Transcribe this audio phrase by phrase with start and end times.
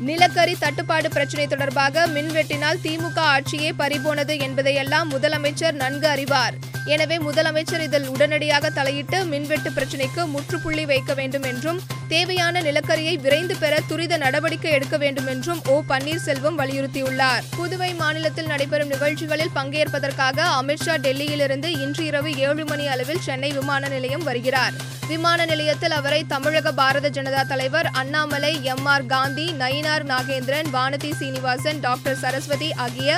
[0.00, 6.54] நிலக்கரி தட்டுப்பாடு பிரச்சினை தொடர்பாக மின்வெட்டினால் திமுக ஆட்சியே பறிபோனது என்பதையெல்லாம் முதலமைச்சர் நன்கு அறிவார்.
[6.84, 13.80] எனவே முதலமைச்சர் இதில் உடனடியாக தலையிட்டு மின்வெட்டு பிரச்சினைக்கு முற்றுப்புள்ளி வைக்க வேண்டும் என்றும் தேவையான நிலக்கரியை விரைந்து பெற
[13.86, 17.42] துரித நடவடிக்கை எடுக்க வேண்டும் என்றும் ஓ பன்னீர்செல்வம் வலியுறுத்தியுள்ளார்.
[17.56, 24.22] புதுவை மாநிலத்தில் நடைபெறும் நிகழ்ச்சிகளில் பங்கேற்பதற்காக அமித்ஷா டெல்லியிலிருந்து இன்று இரவு ஏழு மணி அளவில் சென்னை விமான நிலையம்
[24.22, 24.72] வருகிறார்.
[25.08, 28.84] விமான நிலையத்தில் அவரை தமிழக பாரத ஜனதா தலைவர் Annamalai M.
[28.84, 29.06] R.
[29.06, 29.52] Gandhi
[29.90, 33.10] Nainar Nagendran Vanathi Srinivasan doctor Saraswathi ஆகிய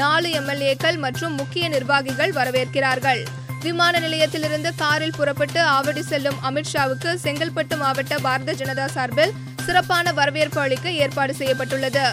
[0.00, 3.22] நாலு எம்எல்ஏக்கள் மற்றும் முக்கிய நிர்வாகிகள் வரவேற்கிறார்கள்.
[3.62, 9.34] விமான நிலையத்திலிருந்து காரில் புறப்பட்டு ஆவடி செல்லும் அமித்ஷாவுக்கு செங்கல்பட்டு மாவட்ட பாரத ஜனதா சார்பில்
[9.66, 12.06] சிறப்பான வரவேற்பு அளிக்க ஏற்பாடு செய்யப்பட்டுள்ளது.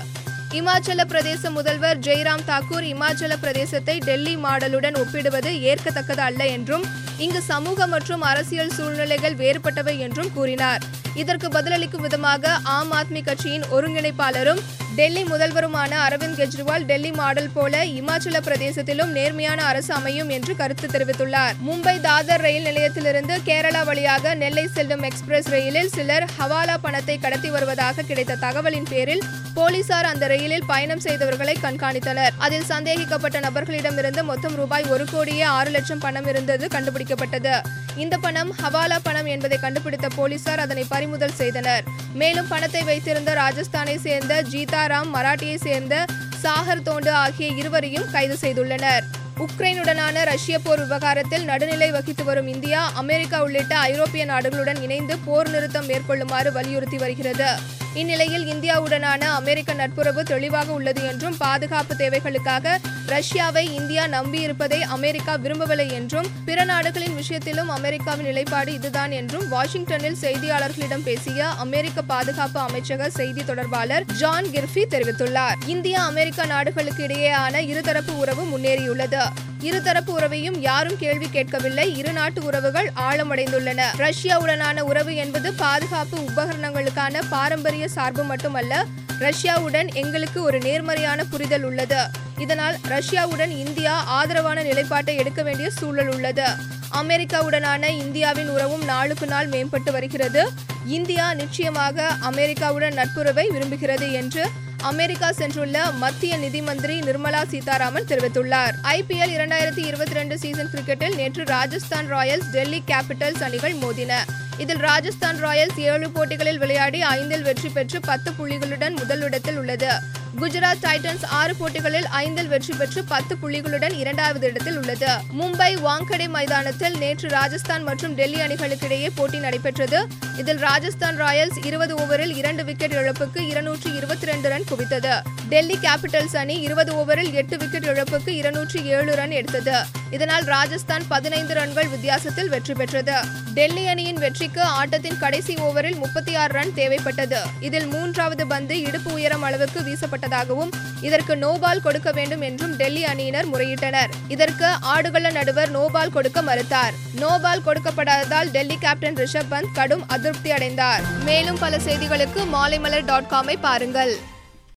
[0.54, 6.86] இமாச்சல பிரதேச முதல்வர் ஜெய்ராம் தாக்கூர் இமாச்சல பிரதேசத்தை டெல்லி மாடலுடன் ஒப்பிடுவது ஏற்கத்தக்கது அல்ல என்றும்
[7.18, 10.82] இங்கு சமூக மற்றும் அரசியல் சூழ்நிலைகள் வேறுபட்டவை என்றும் கூறினார்.
[11.14, 14.60] இதற்கு பதிலளிக்கும் விதமாக ஆம் ஆத்மி கட்சியின் ஒருங்கிணைப்பாளரும்
[14.98, 21.56] டெல்லி முதல்வருமான அரவிந்த் கெஜ்ரிவால் டெல்லி மாடல் போல இமாச்சல பிரதேசத்திலும் நேர்மையான அரசு அமையும் என்று கருத்து தெரிவித்துள்ளார்.
[21.68, 28.02] மும்பை தாதர் ரயில் நிலையத்திலிருந்து கேரளா வழியாக நெல்லை செல்லும் எக்ஸ்பிரஸ் ரயிலில் சிலர் ஹவாலா பணத்தை கடத்தி வருவதாக
[28.02, 32.34] கிடைத்த தகவலின் பேரில் போலீசார் அந்த ரயிலில் பயணம் செய்தவர்களை கண்காணித்தனர்.
[32.38, 37.56] அதில் சந்தேகிக்கப்பட்ட நபர்களிடமிருந்து மொத்தம் ரூபாய் ஒரு கோடியே ஆறு லட்சம் பணம் இருந்தது கண்டுபிடிக்கப்பட்டது.
[37.98, 41.84] இந்த பணம் ஹவாலா பணம் என்பதை கண்டுபிடித்த போலீசார் அதனை பறிமுதல் செய்தனர்.
[42.14, 46.06] மேலும் பணத்தை வைத்திருந்த ராஜஸ்தானை சேர்ந்த ஜீதாராம் மராட்டியை சேர்ந்த
[46.44, 49.06] சாகர் தோண்டு ஆகிய இருவரையும் கைது செய்துள்ளனர்.
[49.46, 55.86] உக்ரைனுடனான ரஷ்ய போர் விவகாரத்தில் நடுநிலை வகித்து வரும் இந்தியா அமெரிக்கா உள்ளிட்ட ஐரோப்பிய நாடுகளுடன் இணைந்து போர் நிறுத்தம்
[55.86, 57.50] மேற்கொள்ளுமாறு வலியுறுத்தி வருகிறது.
[57.98, 66.28] இந்நிலையில் இந்தியாவுடனான அமெரிக்க நட்புறவு தெளிவாக உள்ளது என்றும் பாதுகாப்பு தேவைகளுக்காக ரஷ்யாவை இந்தியா நம்பியிருப்பதை அமெரிக்கா விரும்பவில்லை என்றும்
[66.46, 74.06] பிற நாடுகளின் விஷயத்திலும் அமெரிக்காவின் நிலைப்பாடு இதுதான் என்றும் வாஷிங்டனில் செய்தியாளர்களிடம் பேசிய அமெரிக்க பாதுகாப்பு அமைச்சக செய்தி தொடர்பாளர்
[74.06, 75.58] ஜான் கிர்ஃபி தெரிவித்துள்ளார்.
[75.66, 79.24] இந்தியா அமெரிக்கா நாடுகளுக்கு இடையேயான இருதரப்பு உறவு முன்னேறியுள்ளது.
[79.62, 81.98] இருதரப்பு உறவையும் யாரும் கேள்வி கேட்கவில்லை.
[81.98, 83.82] இரு நாட்டு உறவுகள் ஆழமடைந்துள்ளன.
[83.98, 88.86] ரஷ்யாவுடனான உறவு என்பது பாதுகாப்பு உபகரணங்களுக்கான பாரம்பரிய சார்பு மட்டுமல்ல
[89.20, 92.02] ரஷ்யாவுடன் எங்களுக்கு ஒரு நேர்மறையான புரிதல் உள்ளது.
[92.38, 96.48] இதனால் ரஷ்யாவுடன் இந்தியா ஆதரவான நிலைப்பாட்டை எடுக்க வேண்டிய சூழல் உள்ளது.
[96.94, 100.50] அமெரிக்காவுடனான இந்தியாவின் உறவும் நாளுக்கு நாள் மேம்பட்டு வருகிறது.
[100.86, 104.46] இந்தியா நிச்சயமாக அமெரிக்காவுடன் நட்புறவை விரும்புகிறது என்று
[104.82, 108.74] அமெரிக்கா சென்றுள்ள மத்திய நிதி மந்திரி நிர்மலா சீதாராமன் தெரிவித்துள்ளார்.
[108.84, 114.14] ஐபிஎல் இரண்டாயிரத்தி இருபத்தி ரெண்டு சீசன் கிரிக்கெட்டில் நேற்று ராஜஸ்தான் ராயல்ஸ் டெல்லி கேபிட்டல்ஸ் அணிகள் மோதின.
[114.58, 119.92] இதில் ராஜஸ்தான் ராயல்ஸ் ஏழு போட்டிகளில் விளையாடி ஐந்தில் வெற்றி பெற்று பத்து புள்ளிகளுடன் முதலிடத்தில் உள்ளது.
[120.36, 125.08] குஜராத் டைட்டன்ஸ் ஆறு போட்டிகளில் ஐந்தில் வெற்றி பெற்று பத்து புள்ளிகளுடன் இரண்டாவது இடத்தில் உள்ளது.
[125.40, 130.08] மும்பை வாங்கடே மைதானத்தில் நேற்று ராஜஸ்தான் மற்றும் டெல்லி அணிகளுக்கு இடையே போட்டி நடைபெற்றது.
[130.38, 135.22] இதில் ராஜஸ்தான் ராயல்ஸ் இருபது ஓவரில் இரண்டு விக்கெட் இழப்புக்கு இருநூற்றி இருபத்தி ரெண்டு ரன் குவித்தது.
[135.50, 139.86] டெல்லி கேபிட்டல்ஸ் அணி இருபது ஓவரில் எட்டு விக்கெட் இழப்புக்கு இருநூற்றி ஏழு ரன் எடுத்தது.
[140.12, 143.18] இதனால் ராஜஸ்தான் பதினைந்து ரன்கள் வித்தியாசத்தில் வெற்றி பெற்றது.
[143.54, 147.40] டெல்லி அணியின் வெற்றிக்கு ஆட்டத்தின் கடைசி ஓவரில் முப்பத்தி ஆறு ரன் தேவைப்பட்டது.
[147.60, 149.84] இதில் மூன்றாவது பந்து இடுப்பு உயரம் அளவுக்கு
[150.18, 150.72] வீசப்பட்டதாகவும்
[151.08, 154.12] இதற்கு நோபால் கொடுக்க வேண்டும் என்றும் டெல்லி அணியினர் முறையிட்டனர்.
[154.28, 156.96] இதற்கு ஆடுகள நடுவர் நோபால் கொடுக்க மறுத்தார்.
[157.24, 163.58] நோபால் கொடுக்கப்படாததால் டெல்லி கேப்டன் ரிஷப் பந்த் கடும் அதிருப்தி அடைந்தார் மேலும் பல செய்திகளுக்கு மாலைமலர் டாட் காமை
[163.62, 164.16] பாருங்கள்.